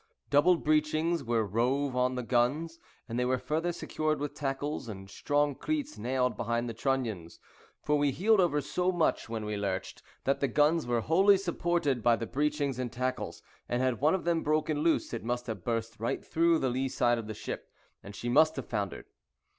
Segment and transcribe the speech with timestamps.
[0.31, 5.11] Double breechings were rove on the guns, and they were further secured with tackles; and
[5.11, 7.39] strong cleats nailed behind the trunnions;
[7.83, 12.01] for we heeled over so much when we lurched, that the guns were wholly supported
[12.01, 15.63] by the breechings and tackles, and had one of them broken loose it must have
[15.63, 17.71] burst right through the lee side of the ship,
[18.01, 19.05] and she must have foundered.